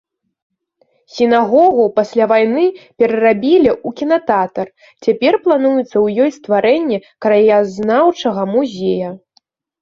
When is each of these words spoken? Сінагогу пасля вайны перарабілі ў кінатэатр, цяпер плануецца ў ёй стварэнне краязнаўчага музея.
Сінагогу 1.15 1.83
пасля 1.97 2.25
вайны 2.31 2.63
перарабілі 3.03 3.71
ў 3.73 3.89
кінатэатр, 4.01 4.65
цяпер 5.07 5.33
плануецца 5.45 5.85
ў 6.03 6.07
ёй 6.27 6.35
стварэнне 6.39 6.97
краязнаўчага 7.27 8.43
музея. 8.57 9.09